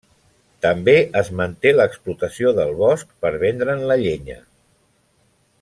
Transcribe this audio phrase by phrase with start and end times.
[0.65, 4.43] També es manté l'explotació del bosc, per vendre'n la llenya.